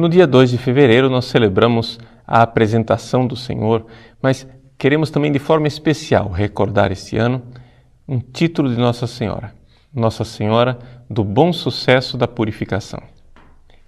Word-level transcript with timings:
No 0.00 0.08
dia 0.08 0.26
2 0.26 0.48
de 0.48 0.56
fevereiro, 0.56 1.10
nós 1.10 1.26
celebramos 1.26 1.98
a 2.26 2.40
apresentação 2.40 3.26
do 3.26 3.36
Senhor, 3.36 3.84
mas 4.22 4.48
queremos 4.78 5.10
também, 5.10 5.30
de 5.30 5.38
forma 5.38 5.68
especial, 5.68 6.30
recordar 6.30 6.90
este 6.90 7.18
ano 7.18 7.42
um 8.08 8.18
título 8.18 8.70
de 8.70 8.80
Nossa 8.80 9.06
Senhora: 9.06 9.52
Nossa 9.94 10.24
Senhora 10.24 10.78
do 11.10 11.22
Bom 11.22 11.52
Sucesso 11.52 12.16
da 12.16 12.26
Purificação. 12.26 13.02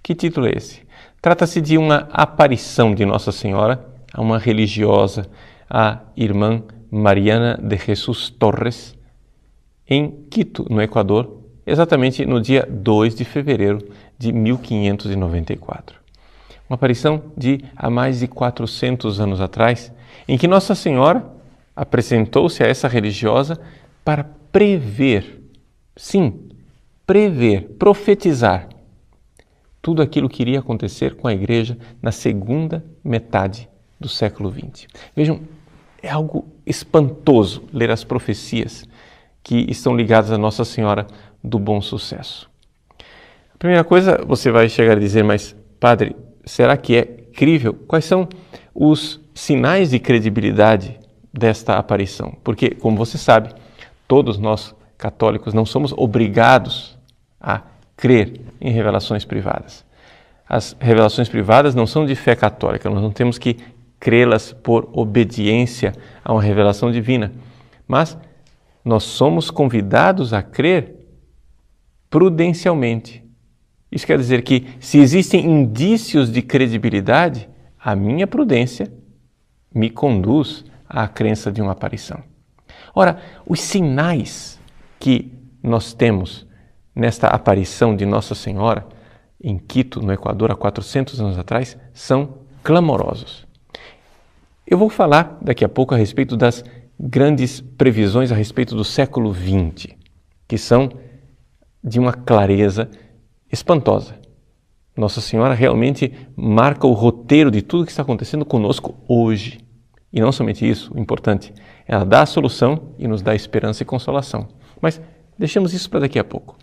Que 0.03 0.13
título 0.13 0.45
é 0.45 0.51
esse? 0.55 0.83
Trata-se 1.19 1.59
de 1.59 1.79
uma 1.79 2.07
aparição 2.11 2.93
de 2.93 3.03
Nossa 3.05 3.31
Senhora 3.31 3.83
a 4.13 4.21
uma 4.21 4.37
religiosa, 4.37 5.25
a 5.67 5.97
irmã 6.15 6.61
Mariana 6.91 7.59
de 7.59 7.75
Jesus 7.75 8.29
Torres, 8.29 8.95
em 9.89 10.11
Quito, 10.29 10.63
no 10.69 10.79
Equador, 10.79 11.39
exatamente 11.65 12.23
no 12.23 12.39
dia 12.39 12.67
2 12.69 13.15
de 13.15 13.25
fevereiro 13.25 13.79
de 14.15 14.31
1594. 14.31 16.02
Uma 16.73 16.75
aparição 16.75 17.25
de 17.37 17.59
há 17.75 17.87
mais 17.87 18.21
de 18.21 18.27
400 18.27 19.19
anos 19.19 19.39
atrás, 19.39 19.93
em 20.27 20.39
que 20.39 20.47
Nossa 20.47 20.73
Senhora 20.73 21.23
apresentou-se 21.75 22.63
a 22.63 22.67
essa 22.67 22.87
religiosa 22.87 23.61
para 24.03 24.23
prever, 24.51 25.39
sim, 25.95 26.49
prever, 27.05 27.75
profetizar 27.77 28.69
tudo 29.83 30.01
aquilo 30.01 30.27
que 30.27 30.41
iria 30.41 30.57
acontecer 30.57 31.13
com 31.15 31.27
a 31.27 31.33
igreja 31.35 31.77
na 32.01 32.11
segunda 32.11 32.83
metade 33.03 33.69
do 33.99 34.09
século 34.09 34.51
XX. 34.51 34.87
Vejam, 35.15 35.41
é 36.01 36.09
algo 36.09 36.47
espantoso 36.65 37.65
ler 37.71 37.91
as 37.91 38.03
profecias 38.03 38.83
que 39.43 39.69
estão 39.69 39.95
ligadas 39.95 40.31
a 40.31 40.39
Nossa 40.39 40.65
Senhora 40.65 41.05
do 41.43 41.59
Bom 41.59 41.79
Sucesso. 41.81 42.49
A 43.53 43.57
primeira 43.59 43.83
coisa, 43.83 44.25
você 44.25 44.49
vai 44.49 44.67
chegar 44.67 44.97
a 44.97 44.99
dizer, 44.99 45.23
mas, 45.23 45.55
padre, 45.79 46.15
será 46.45 46.77
que 46.77 46.95
é 46.95 47.03
crível? 47.03 47.73
Quais 47.87 48.05
são 48.05 48.27
os 48.73 49.19
sinais 49.33 49.89
de 49.89 49.99
credibilidade 49.99 50.99
desta 51.33 51.77
aparição? 51.77 52.37
Porque, 52.43 52.71
como 52.71 52.97
você 52.97 53.17
sabe, 53.17 53.53
todos 54.07 54.37
nós 54.37 54.75
católicos 54.97 55.53
não 55.53 55.65
somos 55.65 55.93
obrigados 55.93 56.97
a 57.39 57.61
crer 57.97 58.41
em 58.61 58.71
revelações 58.71 59.25
privadas. 59.25 59.85
As 60.47 60.75
revelações 60.79 61.27
privadas 61.27 61.73
não 61.73 61.87
são 61.87 62.05
de 62.05 62.15
fé 62.15 62.35
católica, 62.35 62.89
nós 62.89 63.01
não 63.01 63.11
temos 63.11 63.37
que 63.37 63.57
crê-las 63.99 64.51
por 64.51 64.89
obediência 64.91 65.93
a 66.23 66.33
uma 66.33 66.41
revelação 66.41 66.91
divina, 66.91 67.31
mas 67.87 68.17
nós 68.83 69.03
somos 69.03 69.49
convidados 69.49 70.33
a 70.33 70.41
crer 70.41 70.95
prudencialmente. 72.09 73.22
Isso 73.93 74.07
quer 74.07 74.17
dizer 74.17 74.41
que, 74.41 74.65
se 74.79 74.97
existem 74.97 75.45
indícios 75.45 76.31
de 76.31 76.41
credibilidade, 76.41 77.47
a 77.79 77.95
minha 77.95 78.25
prudência 78.25 78.91
me 79.71 79.87
conduz 79.87 80.65
à 80.89 81.07
crença 81.07 81.51
de 81.51 81.61
uma 81.61 81.73
aparição. 81.73 82.23
Ora, 82.95 83.19
os 83.45 83.61
sinais 83.61 84.59
que 84.99 85.31
nós 85.61 85.93
temos 85.93 86.47
nesta 86.95 87.27
aparição 87.27 87.95
de 87.95 88.03
Nossa 88.03 88.33
Senhora 88.33 88.83
em 89.39 89.59
Quito, 89.59 90.01
no 90.01 90.11
Equador, 90.11 90.49
há 90.49 90.55
400 90.55 91.21
anos 91.21 91.37
atrás, 91.37 91.77
são 91.93 92.39
clamorosos. 92.63 93.45
Eu 94.65 94.79
vou 94.79 94.89
falar 94.89 95.37
daqui 95.39 95.63
a 95.63 95.69
pouco 95.69 95.93
a 95.93 95.97
respeito 95.97 96.35
das 96.35 96.65
grandes 96.99 97.61
previsões 97.61 98.31
a 98.31 98.35
respeito 98.35 98.75
do 98.75 98.83
século 98.83 99.31
XX, 99.35 99.93
que 100.47 100.57
são 100.57 100.89
de 101.83 101.99
uma 101.99 102.13
clareza 102.13 102.89
espantosa. 103.53 104.15
Nossa 104.97 105.21
Senhora 105.21 105.53
realmente 105.53 106.11
marca 106.35 106.87
o 106.87 106.93
roteiro 106.93 107.51
de 107.51 107.61
tudo 107.61 107.85
que 107.85 107.91
está 107.91 108.01
acontecendo 108.01 108.43
conosco 108.43 108.95
hoje. 109.07 109.59
E 110.11 110.19
não 110.19 110.31
somente 110.31 110.67
isso, 110.67 110.91
o 110.93 110.99
importante, 110.99 111.53
ela 111.87 112.03
dá 112.03 112.23
a 112.23 112.25
solução 112.25 112.93
e 112.97 113.07
nos 113.07 113.21
dá 113.21 113.33
esperança 113.33 113.83
e 113.83 113.85
consolação. 113.85 114.47
Mas 114.81 114.99
deixemos 115.37 115.73
isso 115.73 115.89
para 115.89 116.01
daqui 116.01 116.19
a 116.19 116.23
pouco. 116.23 116.57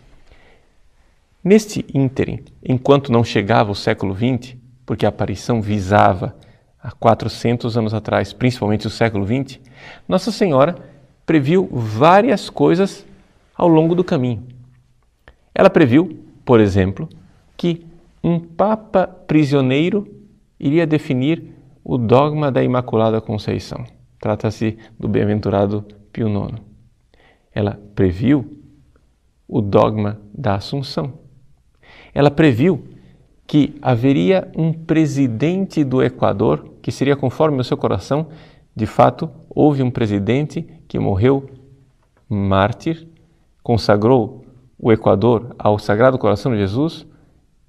Neste 1.42 1.86
ínterim, 1.94 2.44
enquanto 2.62 3.10
não 3.10 3.24
chegava 3.24 3.70
o 3.70 3.74
século 3.74 4.14
XX, 4.14 4.56
porque 4.84 5.06
a 5.06 5.08
aparição 5.08 5.62
visava 5.62 6.36
há 6.82 6.90
400 6.92 7.76
anos 7.78 7.94
atrás, 7.94 8.32
principalmente 8.32 8.86
o 8.86 8.90
século 8.90 9.26
XX, 9.26 9.58
Nossa 10.08 10.30
Senhora 10.30 10.76
previu 11.24 11.68
várias 11.72 12.50
coisas 12.50 13.06
ao 13.56 13.68
longo 13.68 13.94
do 13.94 14.04
caminho. 14.04 14.46
Ela 15.54 15.70
previu, 15.70 16.29
por 16.44 16.60
exemplo, 16.60 17.08
que 17.56 17.86
um 18.22 18.38
Papa 18.38 19.06
prisioneiro 19.06 20.06
iria 20.58 20.86
definir 20.86 21.54
o 21.84 21.96
dogma 21.96 22.50
da 22.50 22.62
Imaculada 22.62 23.20
Conceição. 23.20 23.84
Trata-se 24.18 24.76
do 24.98 25.08
bem-aventurado 25.08 25.84
Pio 26.12 26.28
IX. 26.28 26.60
Ela 27.52 27.80
previu 27.94 28.58
o 29.48 29.60
dogma 29.60 30.20
da 30.32 30.56
Assunção. 30.56 31.14
Ela 32.14 32.30
previu 32.30 32.84
que 33.46 33.74
haveria 33.82 34.50
um 34.56 34.72
presidente 34.72 35.82
do 35.82 36.02
Equador 36.02 36.74
que 36.80 36.92
seria 36.92 37.16
conforme 37.16 37.60
o 37.60 37.64
seu 37.64 37.76
coração. 37.76 38.28
De 38.76 38.86
fato, 38.86 39.28
houve 39.48 39.82
um 39.82 39.90
presidente 39.90 40.66
que 40.86 40.98
morreu 40.98 41.50
mártir, 42.28 43.08
consagrou 43.62 44.44
o 44.80 44.90
Equador 44.90 45.54
ao 45.58 45.78
Sagrado 45.78 46.18
Coração 46.18 46.52
de 46.52 46.58
Jesus 46.58 47.06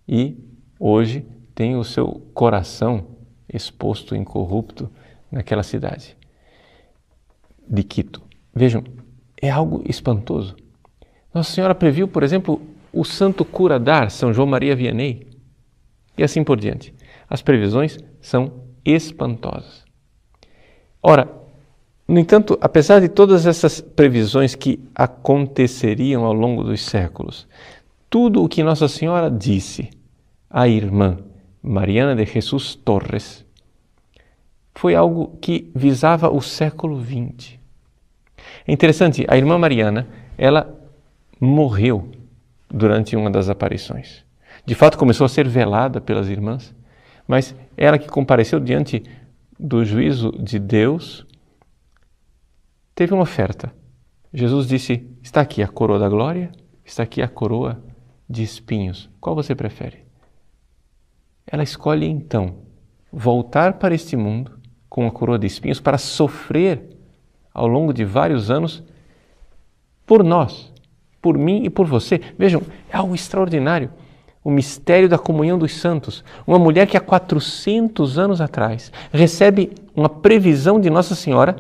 e 0.07 0.37
hoje 0.79 1.25
tem 1.53 1.75
o 1.75 1.83
seu 1.83 2.25
coração 2.33 3.07
exposto, 3.51 4.15
incorrupto, 4.15 4.89
naquela 5.29 5.63
cidade 5.63 6.17
de 7.67 7.83
Quito. 7.83 8.21
Vejam, 8.53 8.83
é 9.41 9.49
algo 9.49 9.81
espantoso. 9.85 10.55
Nossa 11.33 11.51
Senhora 11.51 11.75
previu, 11.75 12.07
por 12.07 12.23
exemplo, 12.23 12.61
o 12.91 13.03
santo 13.03 13.45
cura 13.45 13.79
dar, 13.79 14.11
São 14.11 14.33
João 14.33 14.47
Maria 14.47 14.75
Vianney, 14.75 15.27
e 16.17 16.23
assim 16.23 16.43
por 16.43 16.59
diante. 16.59 16.93
As 17.29 17.41
previsões 17.41 17.97
são 18.19 18.65
espantosas. 18.83 19.85
Ora, 21.01 21.29
no 22.11 22.19
entanto, 22.19 22.57
apesar 22.61 22.99
de 22.99 23.09
todas 23.09 23.45
essas 23.45 23.81
previsões 23.81 24.55
que 24.55 24.79
aconteceriam 24.93 26.25
ao 26.25 26.33
longo 26.33 26.63
dos 26.63 26.81
séculos, 26.81 27.47
tudo 28.09 28.43
o 28.43 28.49
que 28.49 28.63
Nossa 28.63 28.87
Senhora 28.87 29.29
disse 29.29 29.89
à 30.49 30.67
irmã 30.67 31.17
Mariana 31.61 32.15
de 32.15 32.25
Jesus 32.25 32.75
Torres 32.75 33.45
foi 34.75 34.95
algo 34.95 35.37
que 35.41 35.71
visava 35.75 36.29
o 36.29 36.41
século 36.41 36.99
XX. 37.03 37.59
É 38.67 38.71
interessante, 38.71 39.25
a 39.27 39.37
irmã 39.37 39.57
Mariana, 39.57 40.07
ela 40.37 40.73
morreu 41.39 42.09
durante 42.69 43.15
uma 43.15 43.29
das 43.29 43.49
aparições 43.49 44.25
de 44.65 44.75
fato 44.75 44.97
começou 44.97 45.25
a 45.25 45.29
ser 45.29 45.47
velada 45.47 45.99
pelas 45.99 46.29
irmãs, 46.29 46.73
mas 47.27 47.55
ela 47.75 47.97
que 47.97 48.07
compareceu 48.07 48.59
diante 48.59 49.03
do 49.59 49.83
juízo 49.83 50.31
de 50.39 50.59
Deus, 50.59 51.25
teve 52.95 53.13
uma 53.13 53.23
oferta. 53.23 53.73
Jesus 54.33 54.67
disse: 54.67 55.07
Está 55.21 55.41
aqui 55.41 55.61
a 55.61 55.67
coroa 55.67 55.99
da 55.99 56.09
glória, 56.09 56.51
está 56.83 57.03
aqui 57.03 57.21
a 57.21 57.27
coroa 57.27 57.81
de 58.29 58.43
espinhos. 58.43 59.09
Qual 59.19 59.35
você 59.35 59.53
prefere? 59.53 60.05
Ela 61.45 61.63
escolhe 61.63 62.05
então 62.05 62.59
voltar 63.11 63.73
para 63.73 63.93
este 63.93 64.15
mundo 64.15 64.59
com 64.87 65.05
a 65.05 65.11
coroa 65.11 65.37
de 65.37 65.47
espinhos 65.47 65.79
para 65.79 65.97
sofrer 65.97 66.97
ao 67.53 67.67
longo 67.67 67.93
de 67.93 68.05
vários 68.05 68.49
anos 68.49 68.83
por 70.05 70.23
nós, 70.23 70.71
por 71.21 71.37
mim 71.37 71.63
e 71.63 71.69
por 71.69 71.85
você. 71.85 72.21
Vejam, 72.37 72.61
é 72.89 72.97
algo 72.97 73.15
extraordinário 73.15 73.91
o 74.43 74.49
mistério 74.49 75.07
da 75.07 75.19
comunhão 75.19 75.57
dos 75.57 75.75
santos. 75.75 76.23
Uma 76.47 76.57
mulher 76.57 76.87
que 76.87 76.97
há 76.97 77.01
400 77.01 78.17
anos 78.17 78.41
atrás 78.41 78.91
recebe 79.11 79.71
uma 79.95 80.09
previsão 80.09 80.79
de 80.79 80.89
Nossa 80.89 81.13
Senhora 81.13 81.57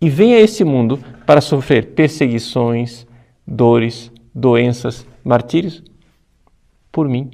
e 0.00 0.08
vem 0.08 0.34
a 0.34 0.40
esse 0.40 0.64
mundo 0.64 0.98
para 1.26 1.40
sofrer 1.40 1.94
perseguições, 1.94 3.06
dores, 3.46 4.10
doenças, 4.34 5.06
martírios 5.22 5.82
por 6.90 7.08
mim, 7.08 7.30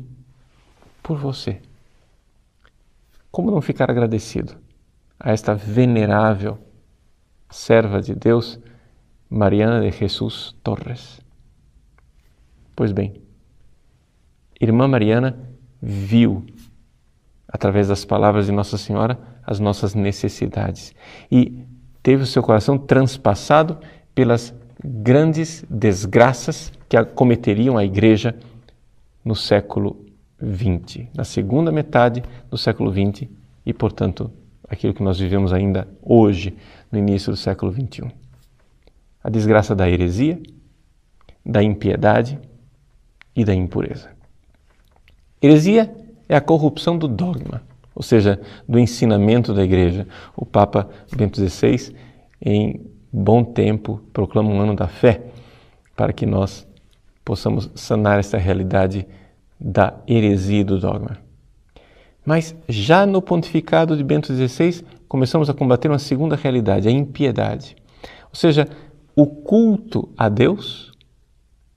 por 1.02 1.16
você. 1.16 1.60
Como 3.30 3.50
não 3.50 3.60
ficar 3.60 3.90
agradecido 3.90 4.56
a 5.18 5.30
esta 5.30 5.54
venerável 5.54 6.58
serva 7.50 8.02
de 8.02 8.14
Deus, 8.14 8.58
Mariana 9.30 9.80
de 9.80 9.96
Jesus 9.96 10.54
Torres? 10.62 11.20
Pois 12.74 12.92
bem, 12.92 13.22
Irmã 14.60 14.88
Mariana 14.88 15.38
viu, 15.80 16.44
através 17.46 17.88
das 17.88 18.04
palavras 18.04 18.46
de 18.46 18.52
Nossa 18.52 18.76
Senhora, 18.76 19.18
as 19.44 19.60
nossas 19.60 19.94
necessidades 19.94 20.94
e 21.30 21.64
teve 22.06 22.22
o 22.22 22.26
seu 22.26 22.40
coração 22.40 22.78
transpassado 22.78 23.78
pelas 24.14 24.54
grandes 24.80 25.64
desgraças 25.68 26.72
que 26.88 26.96
acometeriam 26.96 27.76
a 27.76 27.84
Igreja 27.84 28.32
no 29.24 29.34
século 29.34 30.06
XX, 30.40 31.08
na 31.16 31.24
segunda 31.24 31.72
metade 31.72 32.22
do 32.48 32.56
século 32.56 32.92
XX 32.92 33.28
e, 33.66 33.74
portanto, 33.74 34.30
aquilo 34.68 34.94
que 34.94 35.02
nós 35.02 35.18
vivemos 35.18 35.52
ainda 35.52 35.88
hoje, 36.00 36.56
no 36.92 36.98
início 37.00 37.32
do 37.32 37.36
século 37.36 37.72
XXI. 37.72 38.12
A 39.20 39.28
desgraça 39.28 39.74
da 39.74 39.90
heresia, 39.90 40.40
da 41.44 41.60
impiedade 41.60 42.38
e 43.34 43.44
da 43.44 43.52
impureza. 43.52 44.10
Heresia 45.42 45.92
é 46.28 46.36
a 46.36 46.40
corrupção 46.40 46.96
do 46.96 47.08
dogma, 47.08 47.62
ou 47.96 48.02
seja, 48.02 48.38
do 48.68 48.78
ensinamento 48.78 49.54
da 49.54 49.64
igreja. 49.64 50.06
O 50.36 50.44
Papa 50.44 50.86
Bento 51.16 51.40
XVI, 51.40 51.96
em 52.40 52.84
bom 53.10 53.42
tempo, 53.42 54.02
proclama 54.12 54.50
um 54.50 54.60
ano 54.60 54.76
da 54.76 54.86
fé 54.86 55.22
para 55.96 56.12
que 56.12 56.26
nós 56.26 56.68
possamos 57.24 57.70
sanar 57.74 58.20
essa 58.20 58.36
realidade 58.36 59.06
da 59.58 59.94
heresia 60.06 60.62
do 60.62 60.78
dogma. 60.78 61.16
Mas 62.24 62.54
já 62.68 63.06
no 63.06 63.22
pontificado 63.22 63.96
de 63.96 64.04
Bento 64.04 64.34
XVI, 64.34 64.84
começamos 65.08 65.48
a 65.48 65.54
combater 65.54 65.88
uma 65.88 65.98
segunda 65.98 66.36
realidade, 66.36 66.88
a 66.88 66.90
impiedade. 66.90 67.76
Ou 68.24 68.34
seja, 68.34 68.68
o 69.14 69.26
culto 69.26 70.10
a 70.18 70.28
Deus, 70.28 70.92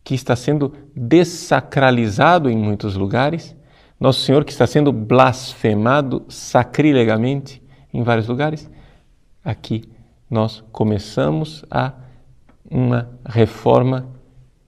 que 0.03 0.13
está 0.13 0.35
sendo 0.35 0.73
dessacralizado 0.93 2.49
em 2.49 2.57
muitos 2.57 2.95
lugares, 2.95 3.55
Nosso 3.99 4.21
Senhor 4.21 4.45
que 4.45 4.51
está 4.51 4.65
sendo 4.65 4.93
blasfemado 4.93 6.23
sacrilegamente 6.29 7.61
em 7.93 8.01
vários 8.01 8.27
lugares, 8.27 8.69
aqui 9.43 9.83
nós 10.29 10.63
começamos 10.71 11.65
a 11.69 11.93
uma 12.69 13.09
reforma 13.25 14.07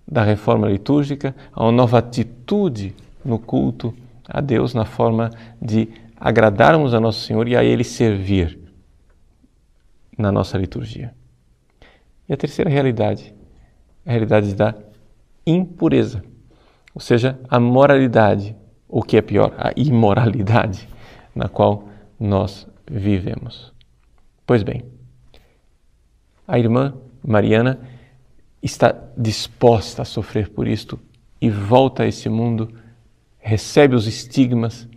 da 0.05 0.23
reforma 0.23 0.67
litúrgica, 0.67 1.33
a 1.53 1.63
uma 1.63 1.71
nova 1.71 1.99
atitude 1.99 2.93
no 3.23 3.39
culto 3.39 3.95
a 4.27 4.41
Deus 4.41 4.73
na 4.73 4.85
forma 4.85 5.29
de 5.61 5.89
agradarmos 6.17 6.93
a 6.93 6.99
Nosso 6.99 7.25
Senhor 7.25 7.47
e 7.47 7.55
a 7.55 7.63
Ele 7.63 7.83
servir 7.83 8.59
na 10.17 10.31
nossa 10.31 10.57
liturgia. 10.57 11.13
E 12.27 12.33
a 12.33 12.37
terceira 12.37 12.69
realidade, 12.69 13.33
a 14.05 14.11
realidade 14.11 14.53
da 14.53 14.75
impureza, 15.45 16.23
ou 16.93 17.01
seja, 17.01 17.39
a 17.49 17.59
moralidade, 17.59 18.55
ou 18.91 19.01
que 19.01 19.15
é 19.15 19.21
pior, 19.21 19.55
a 19.57 19.71
imoralidade 19.75 20.88
na 21.33 21.47
qual 21.47 21.88
nós 22.19 22.67
vivemos. 22.85 23.71
Pois 24.45 24.61
bem, 24.61 24.83
a 26.45 26.59
irmã 26.59 26.93
Mariana 27.25 27.79
está 28.61 28.93
disposta 29.17 30.01
a 30.01 30.05
sofrer 30.05 30.49
por 30.49 30.67
isto 30.67 30.99
e 31.39 31.49
volta 31.49 32.03
a 32.03 32.07
esse 32.07 32.27
mundo 32.27 32.69
recebe 33.39 33.95
os 33.95 34.05
estigmas, 34.05 34.88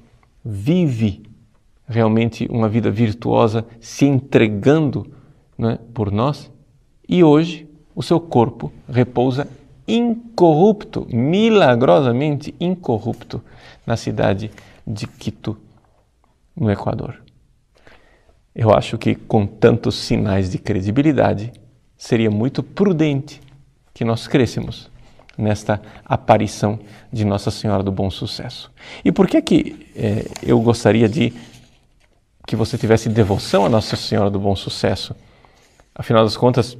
vive 0.44 1.22
realmente 1.88 2.46
uma 2.50 2.68
vida 2.68 2.90
virtuosa, 2.90 3.64
se 3.80 4.04
entregando 4.04 5.10
é, 5.58 5.78
por 5.94 6.10
nós, 6.10 6.50
e 7.08 7.22
hoje 7.22 7.68
o 7.94 8.02
seu 8.02 8.20
corpo 8.20 8.72
repousa 8.88 9.48
incorrupto, 9.86 11.06
milagrosamente 11.10 12.54
incorrupto, 12.58 13.42
na 13.86 13.96
cidade 13.96 14.50
de 14.86 15.06
Quito, 15.06 15.56
no 16.56 16.70
Equador. 16.70 17.22
Eu 18.54 18.72
acho 18.72 18.96
que 18.96 19.14
com 19.14 19.46
tantos 19.46 19.96
sinais 19.96 20.50
de 20.50 20.58
credibilidade, 20.58 21.52
seria 21.96 22.30
muito 22.30 22.62
prudente 22.62 23.40
que 23.92 24.04
nós 24.04 24.26
crescêssemos 24.26 24.90
nesta 25.36 25.82
aparição 26.04 26.78
de 27.12 27.24
Nossa 27.24 27.50
Senhora 27.50 27.82
do 27.82 27.90
Bom 27.90 28.10
Sucesso. 28.10 28.70
E 29.04 29.10
por 29.10 29.26
que 29.26 29.42
que 29.42 29.86
é, 29.96 30.26
eu 30.42 30.60
gostaria 30.60 31.08
de 31.08 31.32
que 32.46 32.54
você 32.54 32.78
tivesse 32.78 33.08
devoção 33.08 33.64
a 33.64 33.68
Nossa 33.68 33.96
Senhora 33.96 34.30
do 34.30 34.38
Bom 34.38 34.54
Sucesso? 34.54 35.14
Afinal 35.94 36.24
das 36.24 36.36
contas, 36.36 36.76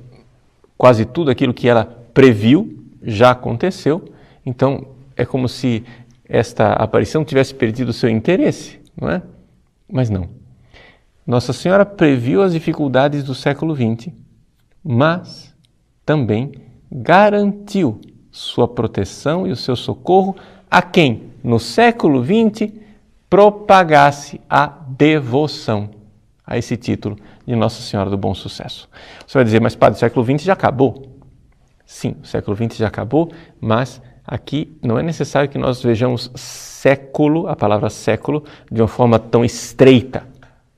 quase 0.77 1.05
tudo 1.05 1.31
aquilo 1.31 1.55
que 1.55 1.69
ela 1.69 1.85
previu 1.85 2.84
já 3.05 3.31
aconteceu. 3.31 4.05
Então, 4.45 4.87
é 5.17 5.25
como 5.25 5.49
se 5.49 5.85
esta 6.29 6.73
aparição 6.73 7.25
tivesse 7.25 7.55
perdido 7.55 7.91
o 7.91 7.93
seu 7.93 8.09
interesse, 8.09 8.81
não 9.01 9.09
é? 9.09 9.23
Mas 9.91 10.11
não. 10.11 10.29
Nossa 11.27 11.53
Senhora 11.53 11.87
previu 11.87 12.43
as 12.43 12.53
dificuldades 12.53 13.23
do 13.25 13.35
século 13.35 13.75
XX, 13.75 14.13
mas 14.83 15.55
também 16.05 16.53
garantiu 16.91 18.01
sua 18.31 18.69
proteção 18.69 19.47
e 19.47 19.51
o 19.51 19.57
seu 19.57 19.77
socorro 19.77 20.37
a 20.71 20.83
quem, 20.83 21.31
no 21.43 21.59
século 21.59 22.23
XX, 22.23 22.73
propagasse 23.31 24.41
a 24.49 24.67
devoção 24.67 25.91
a 26.47 26.59
esse 26.59 26.77
título 26.77 27.17
de 27.47 27.57
Nossa 27.57 27.81
Senhora 27.81 28.11
do 28.11 28.19
Bom 28.19 28.35
Sucesso. 28.35 28.89
Você 29.27 29.39
vai 29.39 29.45
dizer, 29.45 29.61
mas 29.61 29.75
padre, 29.75 29.97
o 29.97 30.01
século 30.01 30.25
XX 30.25 30.45
já 30.45 30.53
acabou. 30.53 31.14
Sim, 31.87 32.17
o 32.23 32.27
século 32.27 32.57
XX 32.57 32.79
já 32.79 32.89
acabou, 32.89 33.31
mas 33.61 34.01
aqui 34.27 34.77
não 34.83 34.99
é 34.99 35.03
necessário 35.03 35.49
que 35.49 35.59
nós 35.59 35.83
vejamos 35.83 36.31
século, 36.35 37.47
a 37.47 37.55
palavra 37.55 37.91
século, 37.91 38.45
de 38.71 38.81
uma 38.81 38.89
forma 38.89 39.19
tão 39.19 39.45
estreita. 39.45 40.27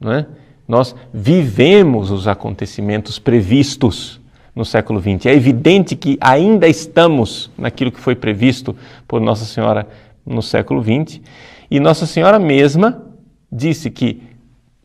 Não 0.01 0.13
é? 0.13 0.27
Nós 0.67 0.95
vivemos 1.13 2.11
os 2.11 2.27
acontecimentos 2.27 3.19
previstos 3.19 4.21
no 4.55 4.65
século 4.65 5.01
XX. 5.01 5.27
É 5.27 5.35
evidente 5.35 5.95
que 5.95 6.19
ainda 6.21 6.67
estamos 6.67 7.51
naquilo 7.57 7.93
que 7.93 8.01
foi 8.01 8.15
previsto 8.15 8.75
por 9.07 9.21
Nossa 9.21 9.45
Senhora 9.45 9.87
no 10.25 10.43
século 10.43 10.83
XX, 10.83 11.21
e 11.71 11.79
Nossa 11.79 12.07
Senhora 12.07 12.39
mesma 12.39 13.07
disse 13.51 13.91
que 13.91 14.23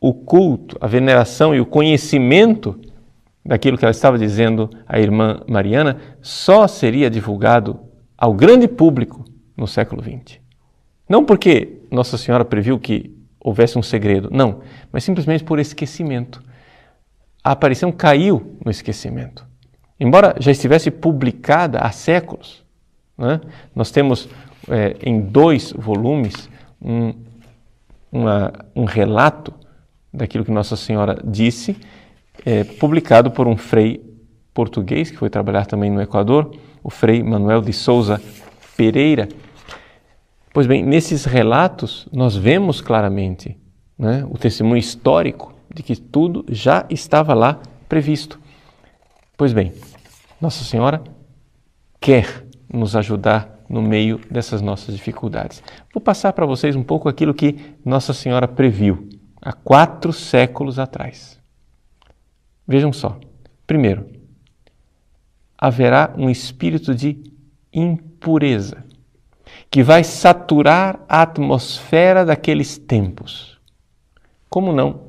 o 0.00 0.12
culto, 0.12 0.76
a 0.80 0.86
veneração 0.86 1.54
e 1.54 1.60
o 1.60 1.66
conhecimento 1.66 2.78
daquilo 3.44 3.76
que 3.76 3.84
ela 3.84 3.90
estava 3.90 4.18
dizendo 4.18 4.70
à 4.86 4.98
irmã 5.00 5.40
Mariana 5.48 5.98
só 6.20 6.66
seria 6.66 7.10
divulgado 7.10 7.80
ao 8.16 8.32
grande 8.32 8.68
público 8.68 9.24
no 9.56 9.66
século 9.66 10.02
XX. 10.02 10.38
Não 11.08 11.24
porque 11.24 11.80
Nossa 11.90 12.16
Senhora 12.16 12.44
previu 12.44 12.78
que 12.78 13.14
houvesse 13.40 13.78
um 13.78 13.82
segredo, 13.82 14.28
não, 14.30 14.60
mas 14.92 15.04
simplesmente 15.04 15.42
por 15.42 15.58
esquecimento. 15.58 16.42
A 17.42 17.50
aparição 17.52 17.90
caiu 17.90 18.56
no 18.64 18.70
esquecimento 18.70 19.50
embora 20.02 20.34
já 20.40 20.50
estivesse 20.50 20.90
publicada 20.90 21.78
há 21.78 21.92
séculos. 21.92 22.64
Né? 23.16 23.40
Nós 23.72 23.92
temos 23.92 24.28
é, 24.68 24.96
em 25.00 25.20
dois 25.20 25.72
volumes 25.72 26.50
um, 26.80 27.14
uma, 28.10 28.52
um 28.74 28.84
relato 28.84 29.54
daquilo 30.12 30.44
que 30.44 30.50
Nossa 30.50 30.76
Senhora 30.76 31.16
disse, 31.24 31.76
é, 32.44 32.64
publicado 32.64 33.30
por 33.30 33.46
um 33.46 33.56
frei 33.56 34.02
português 34.52 35.10
que 35.10 35.16
foi 35.16 35.30
trabalhar 35.30 35.66
também 35.66 35.90
no 35.90 36.00
Equador, 36.00 36.54
o 36.82 36.90
frei 36.90 37.22
Manuel 37.22 37.60
de 37.60 37.72
Souza 37.72 38.20
Pereira. 38.76 39.28
Pois 40.52 40.66
bem, 40.66 40.84
nesses 40.84 41.24
relatos 41.24 42.08
nós 42.12 42.36
vemos 42.36 42.80
claramente 42.80 43.56
né, 43.98 44.26
o 44.28 44.36
testemunho 44.36 44.78
histórico 44.78 45.54
de 45.74 45.82
que 45.82 45.96
tudo 45.96 46.44
já 46.48 46.84
estava 46.90 47.32
lá 47.32 47.60
previsto. 47.88 48.38
Pois 49.36 49.52
bem, 49.52 49.72
nossa 50.40 50.64
Senhora 50.64 51.02
quer 52.00 52.44
nos 52.72 52.94
ajudar 52.96 53.62
no 53.68 53.80
meio 53.80 54.20
dessas 54.30 54.60
nossas 54.60 54.94
dificuldades. 54.94 55.62
Vou 55.94 56.00
passar 56.00 56.32
para 56.34 56.44
vocês 56.44 56.76
um 56.76 56.82
pouco 56.82 57.08
aquilo 57.08 57.32
que 57.32 57.76
Nossa 57.84 58.12
Senhora 58.12 58.46
previu 58.46 59.08
há 59.40 59.52
quatro 59.52 60.12
séculos 60.12 60.78
atrás. 60.78 61.41
Vejam 62.72 62.90
só. 62.90 63.18
Primeiro, 63.66 64.06
haverá 65.58 66.14
um 66.16 66.30
espírito 66.30 66.94
de 66.94 67.22
impureza 67.70 68.82
que 69.70 69.82
vai 69.82 70.02
saturar 70.02 70.98
a 71.06 71.20
atmosfera 71.20 72.24
daqueles 72.24 72.78
tempos. 72.78 73.58
Como 74.48 74.72
não 74.72 75.02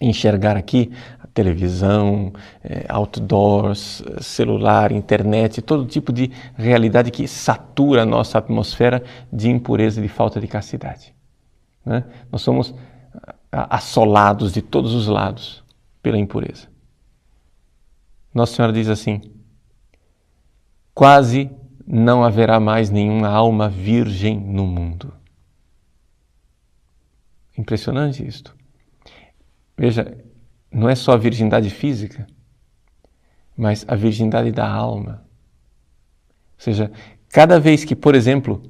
enxergar 0.00 0.56
aqui 0.56 0.90
televisão, 1.32 2.32
é, 2.64 2.84
outdoors, 2.88 4.02
celular, 4.20 4.90
internet, 4.90 5.62
todo 5.62 5.86
tipo 5.86 6.12
de 6.12 6.32
realidade 6.56 7.12
que 7.12 7.28
satura 7.28 8.02
a 8.02 8.06
nossa 8.06 8.38
atmosfera 8.38 9.04
de 9.32 9.48
impureza 9.48 10.00
e 10.00 10.02
de 10.02 10.08
falta 10.08 10.40
de 10.40 10.48
castidade. 10.48 11.14
Né? 11.86 12.02
Nós 12.32 12.42
somos 12.42 12.74
assolados 13.52 14.52
de 14.52 14.60
todos 14.60 14.92
os 14.94 15.06
lados 15.06 15.62
pela 16.02 16.18
impureza. 16.18 16.71
Nossa 18.32 18.54
Senhora 18.54 18.72
diz 18.72 18.88
assim: 18.88 19.20
quase 20.94 21.50
não 21.86 22.24
haverá 22.24 22.58
mais 22.58 22.90
nenhuma 22.90 23.28
alma 23.28 23.68
virgem 23.68 24.38
no 24.38 24.66
mundo. 24.66 25.12
Impressionante 27.56 28.26
isto. 28.26 28.56
Veja, 29.76 30.16
não 30.70 30.88
é 30.88 30.94
só 30.94 31.12
a 31.12 31.16
virgindade 31.16 31.68
física, 31.68 32.26
mas 33.56 33.84
a 33.86 33.94
virgindade 33.94 34.50
da 34.50 34.68
alma. 34.68 35.26
Ou 36.54 36.60
seja, 36.64 36.90
cada 37.28 37.60
vez 37.60 37.84
que, 37.84 37.94
por 37.94 38.14
exemplo, 38.14 38.62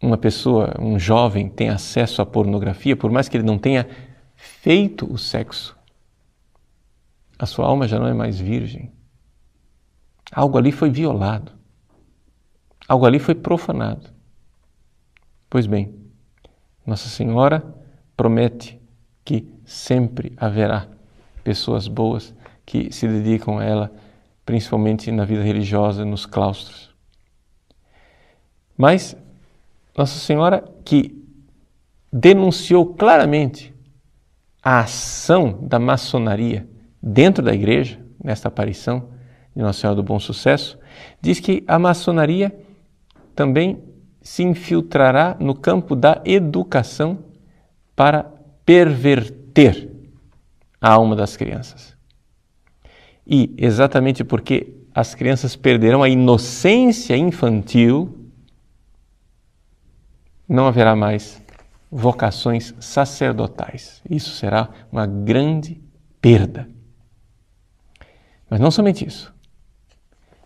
uma 0.00 0.16
pessoa, 0.16 0.74
um 0.80 0.98
jovem, 0.98 1.48
tem 1.48 1.68
acesso 1.68 2.22
à 2.22 2.26
pornografia, 2.26 2.96
por 2.96 3.10
mais 3.10 3.28
que 3.28 3.36
ele 3.36 3.44
não 3.44 3.58
tenha 3.58 3.88
feito 4.34 5.10
o 5.12 5.18
sexo, 5.18 5.75
a 7.38 7.46
sua 7.46 7.66
alma 7.66 7.86
já 7.86 7.98
não 7.98 8.06
é 8.06 8.14
mais 8.14 8.38
virgem. 8.38 8.92
Algo 10.32 10.58
ali 10.58 10.72
foi 10.72 10.90
violado. 10.90 11.52
Algo 12.88 13.06
ali 13.06 13.18
foi 13.18 13.34
profanado. 13.34 14.08
Pois 15.48 15.66
bem, 15.66 15.94
Nossa 16.84 17.08
Senhora 17.08 17.64
promete 18.16 18.80
que 19.24 19.48
sempre 19.64 20.32
haverá 20.36 20.88
pessoas 21.42 21.88
boas 21.88 22.34
que 22.64 22.92
se 22.92 23.06
dedicam 23.06 23.58
a 23.58 23.64
ela, 23.64 23.92
principalmente 24.44 25.10
na 25.12 25.24
vida 25.24 25.42
religiosa, 25.42 26.04
nos 26.04 26.26
claustros. 26.26 26.94
Mas 28.76 29.16
Nossa 29.96 30.18
Senhora 30.18 30.64
que 30.84 31.24
denunciou 32.12 32.94
claramente 32.94 33.74
a 34.62 34.80
ação 34.80 35.58
da 35.62 35.78
maçonaria 35.78 36.68
dentro 37.06 37.44
da 37.44 37.54
igreja, 37.54 38.00
nesta 38.22 38.48
aparição 38.48 39.10
de 39.54 39.62
Nossa 39.62 39.80
Senhora 39.80 39.94
do 39.94 40.02
Bom 40.02 40.18
Sucesso, 40.18 40.76
diz 41.20 41.38
que 41.38 41.62
a 41.68 41.78
maçonaria 41.78 42.52
também 43.32 43.80
se 44.20 44.42
infiltrará 44.42 45.36
no 45.38 45.54
campo 45.54 45.94
da 45.94 46.20
educação 46.24 47.20
para 47.94 48.24
perverter 48.64 49.88
a 50.80 50.92
alma 50.92 51.14
das 51.14 51.36
crianças. 51.36 51.96
E 53.24 53.54
exatamente 53.56 54.24
porque 54.24 54.74
as 54.92 55.14
crianças 55.14 55.54
perderão 55.54 56.02
a 56.02 56.08
inocência 56.08 57.16
infantil, 57.16 58.32
não 60.48 60.66
haverá 60.66 60.96
mais 60.96 61.40
vocações 61.90 62.74
sacerdotais. 62.80 64.02
Isso 64.10 64.30
será 64.30 64.70
uma 64.90 65.06
grande 65.06 65.80
perda. 66.20 66.75
Mas 68.48 68.60
não 68.60 68.70
somente 68.70 69.06
isso. 69.06 69.34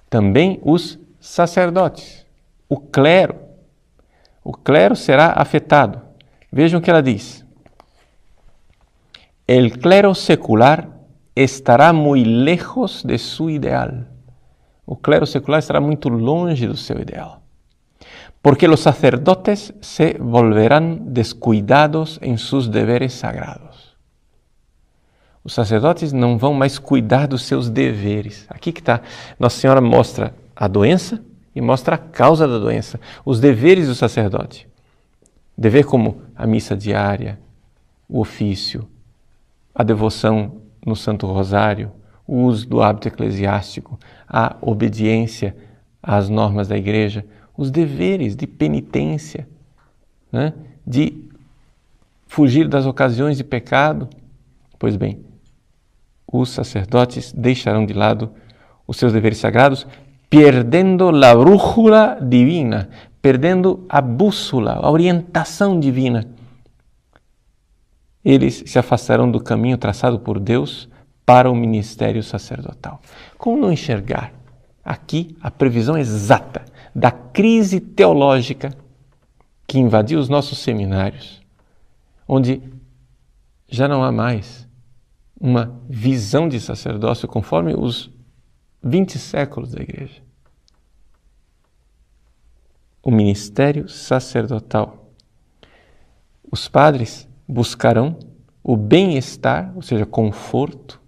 Também 0.08 0.58
os 0.62 0.98
sacerdotes, 1.20 2.26
o 2.68 2.78
clero. 2.78 3.36
O 4.42 4.52
clero 4.52 4.96
será 4.96 5.34
afetado. 5.36 6.00
Vejam 6.50 6.80
o 6.80 6.82
que 6.82 6.90
ela 6.90 7.02
diz. 7.02 7.44
El 9.46 9.78
clero 9.78 10.14
secular 10.14 10.88
estará 11.36 11.92
lejos 11.92 13.02
de 13.04 13.18
su 13.18 13.50
ideal. 13.50 14.06
O 14.86 14.96
clero 14.96 15.26
secular 15.26 15.60
estará 15.60 15.80
muito 15.80 16.08
longe 16.08 16.66
do 16.66 16.76
seu 16.76 16.98
ideal. 16.98 17.42
Porque 18.42 18.66
os 18.66 18.80
sacerdotes 18.80 19.72
se 19.80 20.16
volverán 20.18 21.12
descuidados 21.12 22.18
em 22.22 22.36
seus 22.38 22.68
deveres 22.68 23.12
sagrados 23.12 23.69
os 25.50 25.54
sacerdotes 25.54 26.12
não 26.12 26.38
vão 26.38 26.54
mais 26.54 26.78
cuidar 26.78 27.26
dos 27.26 27.42
seus 27.42 27.68
deveres. 27.68 28.46
Aqui 28.48 28.70
que 28.70 28.78
está. 28.78 29.02
Nossa 29.36 29.58
Senhora 29.58 29.80
mostra 29.80 30.32
a 30.54 30.68
doença 30.68 31.20
e 31.52 31.60
mostra 31.60 31.96
a 31.96 31.98
causa 31.98 32.46
da 32.46 32.56
doença. 32.56 33.00
Os 33.24 33.40
deveres 33.40 33.88
do 33.88 33.94
sacerdote. 33.96 34.68
Dever 35.58 35.84
como 35.84 36.22
a 36.36 36.46
missa 36.46 36.76
diária, 36.76 37.36
o 38.08 38.20
ofício, 38.20 38.86
a 39.74 39.82
devoção 39.82 40.60
no 40.86 40.94
Santo 40.94 41.26
Rosário, 41.26 41.90
o 42.28 42.42
uso 42.42 42.68
do 42.68 42.80
hábito 42.80 43.08
eclesiástico, 43.08 43.98
a 44.28 44.54
obediência 44.60 45.56
às 46.00 46.28
normas 46.28 46.68
da 46.68 46.78
igreja, 46.78 47.26
os 47.56 47.72
deveres 47.72 48.36
de 48.36 48.46
penitência, 48.46 49.48
né? 50.30 50.54
de 50.86 51.24
fugir 52.28 52.68
das 52.68 52.86
ocasiões 52.86 53.36
de 53.36 53.42
pecado. 53.42 54.08
Pois 54.78 54.94
bem, 54.94 55.28
os 56.32 56.50
sacerdotes 56.50 57.32
deixarão 57.32 57.84
de 57.84 57.92
lado 57.92 58.30
os 58.86 58.96
seus 58.96 59.12
deveres 59.12 59.38
sagrados, 59.38 59.86
perdendo 60.28 61.08
a 61.08 61.34
brújula 61.34 62.18
divina, 62.20 62.88
perdendo 63.20 63.84
a 63.88 64.00
bússola, 64.00 64.74
a 64.74 64.90
orientação 64.90 65.78
divina. 65.78 66.26
Eles 68.24 68.62
se 68.66 68.78
afastarão 68.78 69.30
do 69.30 69.40
caminho 69.40 69.78
traçado 69.78 70.18
por 70.20 70.38
Deus 70.38 70.88
para 71.24 71.50
o 71.50 71.54
ministério 71.54 72.22
sacerdotal. 72.22 73.00
Como 73.38 73.56
não 73.56 73.72
enxergar 73.72 74.32
aqui 74.84 75.36
a 75.40 75.50
previsão 75.50 75.96
exata 75.96 76.64
da 76.94 77.10
crise 77.10 77.80
teológica 77.80 78.72
que 79.66 79.78
invadiu 79.78 80.18
os 80.18 80.28
nossos 80.28 80.58
seminários, 80.58 81.40
onde 82.26 82.60
já 83.68 83.86
não 83.86 84.02
há 84.02 84.10
mais 84.10 84.68
uma 85.40 85.80
visão 85.88 86.46
de 86.46 86.60
sacerdócio 86.60 87.26
conforme 87.26 87.74
os 87.74 88.10
20 88.82 89.18
séculos 89.18 89.72
da 89.72 89.82
igreja. 89.82 90.22
O 93.02 93.10
ministério 93.10 93.88
sacerdotal. 93.88 95.10
Os 96.52 96.68
padres 96.68 97.26
buscarão 97.48 98.18
o 98.62 98.76
bem-estar, 98.76 99.72
ou 99.74 99.80
seja, 99.80 100.04
conforto, 100.04 101.00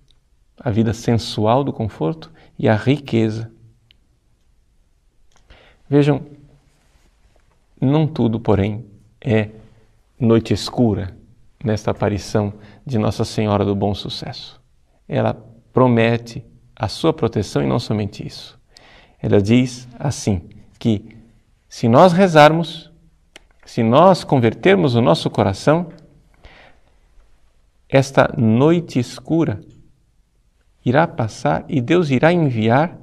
a 0.59 0.71
vida 0.71 0.95
sensual 0.95 1.63
do 1.63 1.73
conforto 1.73 2.33
e 2.59 2.67
a 2.69 2.75
riqueza. 2.75 3.53
Vejam, 5.91 6.25
não 7.79 8.07
tudo, 8.07 8.41
porém, 8.41 8.87
é 9.21 9.51
noite 10.19 10.55
escura 10.55 11.22
nesta 11.65 11.91
aparição 11.91 12.53
de 12.85 12.99
Nossa 12.99 13.25
Senhora 13.25 13.65
do 13.65 13.75
Bom 13.75 13.95
Sucesso. 13.95 14.61
Ela 15.09 15.37
promete 15.73 16.45
a 16.75 16.89
sua 16.89 17.13
proteção 17.13 17.63
e 17.63 17.67
não 17.67 17.79
somente 17.79 18.27
isso. 18.27 18.59
Ela 19.21 19.41
diz 19.41 19.89
assim: 19.99 20.49
que 20.79 21.17
se 21.69 21.89
nós 21.89 22.13
rezarmos, 22.13 22.91
se 23.65 23.83
nós 23.83 24.25
convertermos 24.25 24.95
o 24.95 25.01
nosso 25.01 25.31
coração, 25.31 25.89
esta 27.89 28.35
noite 28.37 28.99
escura 28.99 29.61
irá 30.85 31.07
passar 31.07 31.65
e 31.69 31.81
Deus 31.81 32.11
irá 32.11 32.33
enviar 32.33 32.99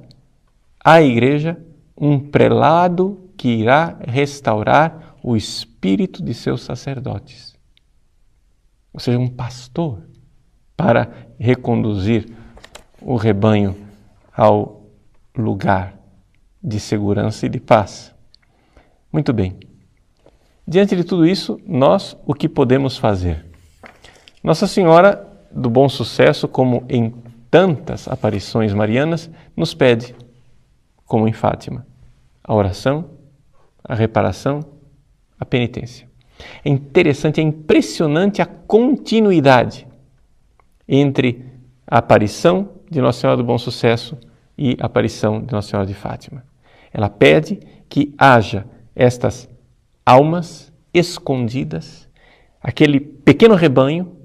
à 0.84 1.00
igreja 1.00 1.58
um 1.96 2.18
prelado 2.18 3.30
que 3.36 3.48
irá 3.48 3.96
restaurar 4.06 5.16
o 5.22 5.36
espírito 5.36 6.22
de 6.22 6.34
seus 6.34 6.62
sacerdotes 6.62 7.49
ou 8.92 9.00
seja, 9.00 9.18
um 9.18 9.28
pastor, 9.28 10.02
para 10.76 11.10
reconduzir 11.38 12.26
o 13.00 13.16
rebanho 13.16 13.76
ao 14.34 14.86
lugar 15.36 15.94
de 16.62 16.80
segurança 16.80 17.46
e 17.46 17.48
de 17.48 17.60
paz. 17.60 18.14
Muito 19.12 19.32
bem. 19.32 19.58
Diante 20.66 20.94
de 20.94 21.04
tudo 21.04 21.26
isso, 21.26 21.60
nós 21.66 22.16
o 22.24 22.34
que 22.34 22.48
podemos 22.48 22.96
fazer? 22.96 23.44
Nossa 24.42 24.66
Senhora 24.66 25.26
do 25.50 25.68
Bom 25.68 25.88
Sucesso, 25.88 26.46
como 26.46 26.84
em 26.88 27.14
tantas 27.50 28.06
aparições 28.06 28.72
marianas, 28.72 29.30
nos 29.56 29.74
pede, 29.74 30.14
como 31.04 31.26
em 31.26 31.32
Fátima, 31.32 31.86
a 32.42 32.54
oração, 32.54 33.10
a 33.82 33.94
reparação, 33.94 34.60
a 35.38 35.44
penitência. 35.44 36.09
É 36.64 36.68
interessante, 36.68 37.40
é 37.40 37.44
impressionante 37.44 38.40
a 38.40 38.46
continuidade 38.46 39.86
entre 40.88 41.44
a 41.86 41.98
aparição 41.98 42.70
de 42.90 43.00
Nossa 43.00 43.20
Senhora 43.20 43.36
do 43.36 43.44
Bom 43.44 43.58
Sucesso 43.58 44.18
e 44.56 44.76
a 44.80 44.86
aparição 44.86 45.40
de 45.40 45.52
Nossa 45.52 45.68
Senhora 45.68 45.86
de 45.86 45.94
Fátima. 45.94 46.44
Ela 46.92 47.08
pede 47.08 47.60
que 47.88 48.14
haja 48.18 48.66
estas 48.94 49.48
almas 50.04 50.72
escondidas, 50.92 52.08
aquele 52.60 53.00
pequeno 53.00 53.54
rebanho, 53.54 54.16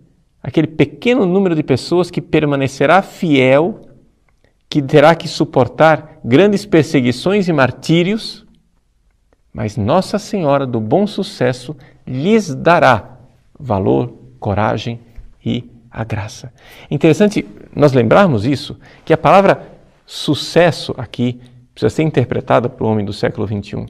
aquele 0.41 0.67
pequeno 0.67 1.25
número 1.25 1.55
de 1.55 1.63
pessoas 1.63 2.11
que 2.11 2.21
permanecerá 2.21 3.01
fiel, 3.01 3.81
que 4.69 4.81
terá 4.81 5.15
que 5.15 5.27
suportar 5.27 6.19
grandes 6.23 6.65
perseguições 6.65 7.47
e 7.47 7.53
martírios, 7.53 8.44
mas 9.55 9.77
Nossa 9.77 10.19
Senhora 10.19 10.67
do 10.67 10.81
Bom 10.81 11.07
Sucesso 11.07 11.77
lhes 12.05 12.53
dará 12.53 13.17
valor, 13.57 14.13
coragem 14.37 14.99
e 15.43 15.63
a 15.89 16.03
graça. 16.03 16.51
Interessante 16.91 17.47
nós 17.73 17.93
lembrarmos 17.93 18.45
isso, 18.45 18.77
que 19.05 19.13
a 19.13 19.17
palavra 19.17 19.65
sucesso 20.05 20.93
aqui 20.97 21.39
precisa 21.73 21.89
ser 21.89 22.03
interpretada 22.03 22.67
para 22.67 22.85
o 22.85 22.89
homem 22.89 23.05
do 23.05 23.13
século 23.13 23.47
XXI. 23.47 23.85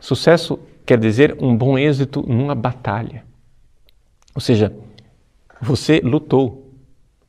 Sucesso 0.00 0.58
quer 0.84 0.98
dizer 0.98 1.36
um 1.40 1.56
bom 1.56 1.78
êxito 1.78 2.24
numa 2.26 2.56
batalha. 2.56 3.22
Ou 4.34 4.40
seja, 4.40 4.74
você 5.60 6.00
lutou 6.02 6.72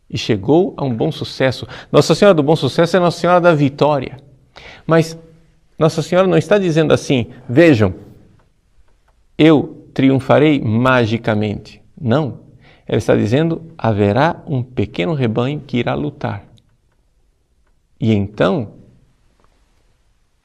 e 0.10 0.18
chegou 0.18 0.74
a 0.78 0.84
um 0.84 0.96
bom 0.96 1.12
sucesso. 1.12 1.68
Nossa 1.92 2.16
Senhora 2.16 2.34
do 2.34 2.42
Bom 2.42 2.56
Sucesso 2.56 2.98
é 2.98 3.00
Nossa 3.00 3.20
Senhora 3.20 3.40
da 3.40 3.54
Vitória. 3.54 4.18
Mas 4.86 5.18
Nossa 5.78 6.02
Senhora 6.02 6.28
não 6.28 6.38
está 6.38 6.58
dizendo 6.58 6.94
assim, 6.94 7.28
vejam, 7.48 7.94
eu 9.38 9.88
triunfarei 9.94 10.60
magicamente. 10.60 11.82
Não. 12.00 12.40
Ela 12.86 12.98
está 12.98 13.16
dizendo: 13.16 13.74
haverá 13.78 14.44
um 14.48 14.64
pequeno 14.64 15.14
rebanho 15.14 15.60
que 15.60 15.78
irá 15.78 15.94
lutar. 15.94 16.46
E 18.00 18.14
então 18.14 18.74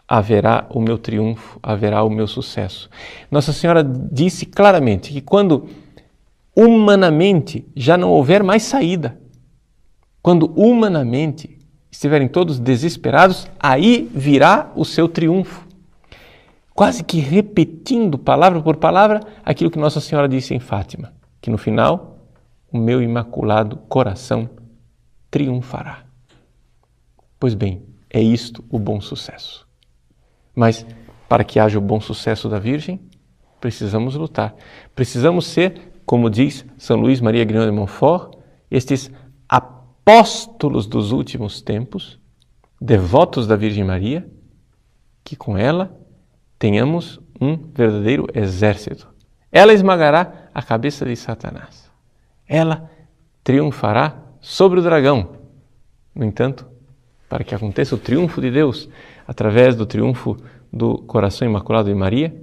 haverá 0.09 0.67
o 0.71 0.81
meu 0.81 0.99
triunfo, 0.99 1.59
haverá 1.63 2.03
o 2.03 2.11
meu 2.11 2.27
sucesso. 2.27 2.91
Nossa 3.31 3.53
Senhora 3.53 3.83
disse 3.83 4.45
claramente 4.45 5.13
que 5.13 5.21
quando 5.23 5.69
humanamente 6.55 7.67
já 7.75 7.97
não 7.97 8.11
houver 8.11 8.43
mais 8.43 8.63
saída, 8.63 9.19
quando 10.23 10.53
humanamente 10.55 11.59
estiverem 11.93 12.27
todos 12.27 12.59
desesperados, 12.59 13.47
aí 13.61 14.11
virá 14.15 14.73
o 14.75 14.83
seu 14.83 15.07
triunfo. 15.07 15.69
Quase 16.75 17.05
que 17.05 17.21
repetindo 17.21 18.17
palavra 18.17 18.63
por 18.63 18.77
palavra 18.77 19.21
aquilo 19.45 19.71
que 19.71 19.79
Nossa 19.79 20.01
Senhora 20.01 20.27
disse 20.27 20.55
em 20.55 20.59
Fátima, 20.59 21.13
que 21.41 21.51
no 21.51 21.59
final 21.59 22.17
o 22.73 22.79
meu 22.79 23.03
imaculado 23.03 23.77
coração 23.77 24.49
triunfará. 25.31 26.05
Pois 27.39 27.55
bem, 27.55 27.83
é 28.09 28.23
isto 28.23 28.65
o 28.71 28.79
bom 28.79 28.99
sucesso. 28.99 29.69
Mas 30.55 30.87
para 31.29 31.45
que 31.45 31.61
haja 31.61 31.79
o 31.79 31.83
bom 31.83 32.01
sucesso 32.01 32.49
da 32.49 32.59
Virgem, 32.59 33.01
precisamos 33.61 34.15
lutar. 34.15 34.55
Precisamos 34.95 35.47
ser, 35.47 35.93
como 36.07 36.31
diz 36.31 36.65
São 36.79 36.97
Luís 36.97 37.21
Maria 37.21 37.45
Grignon 37.45 37.67
de 37.67 37.73
Montfort, 37.73 38.35
estes 38.71 39.11
apóstolos 39.47 39.82
dos 40.87 41.13
últimos 41.13 41.61
tempos, 41.61 42.19
devotos 42.81 43.47
da 43.47 43.57
Virgem 43.57 43.85
Maria, 43.85 44.29
que 45.25 45.37
com 45.37 45.57
ela 45.57 45.97
tenhamos 46.59 47.21
um 47.41 47.57
verdadeiro 47.57 48.27
exército. 48.35 49.09
Ela 49.51 49.73
esmagará 49.73 50.49
a 50.55 50.63
cabeça 50.63 51.05
de 51.05 51.15
Satanás. 51.15 51.91
Ela 52.47 52.91
triunfará 53.45 54.21
sobre 54.41 54.81
o 54.81 54.83
dragão. 54.83 55.37
No 56.15 56.25
entanto, 56.25 56.67
para 57.29 57.45
que 57.45 57.55
aconteça 57.55 57.95
o 57.95 57.99
triunfo 57.99 58.41
de 58.41 58.51
Deus 58.51 58.89
através 59.27 59.75
do 59.75 59.87
triunfo 59.87 60.37
do 60.73 60.99
coração 60.99 61.49
imaculado 61.49 61.89
de 61.89 61.95
Maria, 61.95 62.35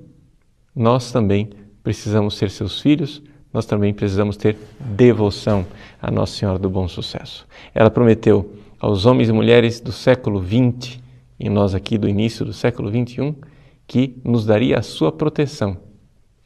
nós 0.75 1.11
também 1.11 1.49
precisamos 1.83 2.37
ser 2.37 2.49
seus 2.49 2.79
filhos, 2.79 3.21
nós 3.51 3.65
também 3.65 3.93
precisamos 3.93 4.37
ter 4.37 4.57
devoção 4.79 5.65
a 6.01 6.11
Nossa 6.11 6.37
Senhora 6.37 6.59
do 6.59 6.69
Bom 6.69 6.87
Sucesso. 6.87 7.47
Ela 7.73 7.89
prometeu 7.89 8.53
aos 8.79 9.05
homens 9.05 9.29
e 9.29 9.33
mulheres 9.33 9.79
do 9.79 9.91
século 9.91 10.43
XX 10.43 10.99
e 11.39 11.49
nós 11.49 11.73
aqui 11.73 11.97
do 11.97 12.07
início 12.07 12.45
do 12.45 12.53
século 12.53 12.89
XXI 12.89 13.35
que 13.87 14.15
nos 14.23 14.45
daria 14.45 14.77
a 14.77 14.83
sua 14.83 15.11
proteção. 15.11 15.77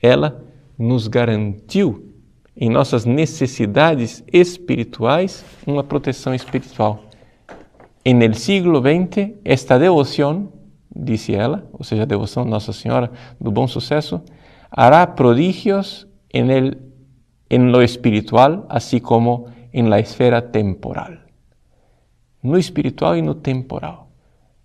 Ela 0.01 0.43
nos 0.77 1.07
garantiu 1.07 2.13
em 2.55 2.69
nossas 2.69 3.05
necessidades 3.05 4.23
espirituais 4.31 5.43
uma 5.65 5.83
proteção 5.83 6.33
espiritual. 6.33 7.03
En 8.05 8.21
el 8.21 8.35
siglo 8.35 8.81
XX, 8.81 9.31
esta 9.43 9.79
devoção, 9.79 10.51
disse 10.93 11.33
ela, 11.33 11.67
ou 11.73 11.83
seja, 11.83 12.03
a 12.03 12.05
devoção 12.05 12.45
Nossa 12.45 12.73
Senhora 12.73 13.11
do 13.39 13.51
Bom 13.51 13.67
Sucesso, 13.67 14.21
hará 14.69 15.07
prodígios 15.07 16.07
en 16.33 16.51
el 16.51 16.77
en 17.53 17.71
lo 17.71 17.83
espiritual, 17.83 18.65
así 18.67 18.99
como 18.99 19.45
en 19.71 19.89
la 19.89 19.99
esfera 19.99 20.51
temporal. 20.51 21.27
No 22.41 22.57
espiritual 22.57 23.15
e 23.17 23.21
no 23.21 23.35
temporal. 23.35 24.07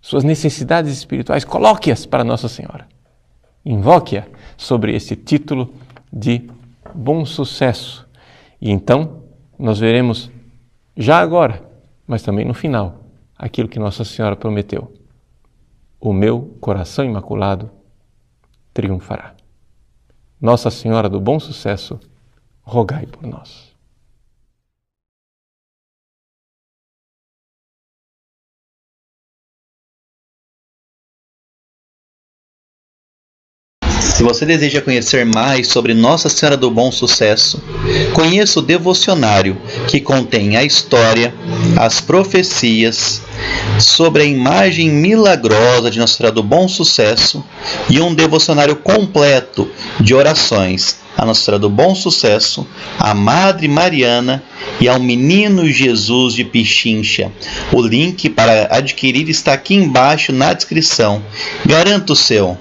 Suas 0.01 0.23
necessidades 0.23 0.91
espirituais, 0.91 1.45
coloque-as 1.45 2.07
para 2.07 2.23
Nossa 2.23 2.49
Senhora. 2.49 2.87
Invoque-a 3.63 4.25
sobre 4.57 4.95
esse 4.95 5.15
título 5.15 5.71
de 6.11 6.49
bom 6.95 7.25
sucesso. 7.25 8.07
E 8.59 8.71
então 8.71 9.23
nós 9.57 9.77
veremos, 9.77 10.31
já 10.97 11.19
agora, 11.19 11.63
mas 12.07 12.23
também 12.23 12.45
no 12.45 12.55
final, 12.55 13.03
aquilo 13.37 13.69
que 13.69 13.77
Nossa 13.77 14.03
Senhora 14.03 14.35
prometeu. 14.35 14.91
O 15.99 16.11
meu 16.11 16.57
coração 16.59 17.05
imaculado 17.05 17.69
triunfará. 18.73 19.35
Nossa 20.41 20.71
Senhora 20.71 21.07
do 21.07 21.19
Bom 21.19 21.39
Sucesso, 21.39 21.99
rogai 22.69 23.05
por 23.07 23.25
nós. 23.25 23.69
Se 34.19 34.23
você 34.23 34.45
deseja 34.45 34.81
conhecer 34.81 35.25
mais 35.25 35.69
sobre 35.69 35.93
Nossa 35.93 36.27
Senhora 36.27 36.57
do 36.57 36.69
Bom 36.69 36.91
Sucesso, 36.91 37.63
conheça 38.13 38.59
o 38.59 38.61
devocionário 38.61 39.57
que 39.87 40.01
contém 40.01 40.57
a 40.57 40.63
história, 40.63 41.33
as 41.77 42.01
profecias 42.01 43.21
sobre 43.79 44.23
a 44.23 44.25
imagem 44.25 44.89
milagrosa 44.89 45.89
de 45.89 45.99
Nossa 45.99 46.17
Senhora 46.17 46.35
do 46.35 46.43
Bom 46.43 46.67
Sucesso 46.67 47.41
e 47.89 48.01
um 48.01 48.13
devocionário 48.13 48.75
completo 48.75 49.71
de 50.01 50.13
orações 50.13 50.99
a 51.19 51.25
Nossa 51.25 51.41
Senhora 51.41 51.59
do 51.59 51.69
Bom 51.69 51.93
Sucesso, 51.93 52.65
a 52.97 53.13
Madre 53.13 53.67
Mariana 53.67 54.41
e 54.79 54.87
ao 54.87 54.99
Menino 54.99 55.69
Jesus 55.69 56.33
de 56.33 56.45
Pichincha. 56.45 57.29
O 57.73 57.81
link 57.81 58.29
para 58.29 58.69
adquirir 58.71 59.29
está 59.29 59.51
aqui 59.51 59.75
embaixo 59.75 60.31
na 60.31 60.53
descrição. 60.53 61.21
Garanto 61.65 62.13
o 62.13 62.15
seu. 62.15 62.57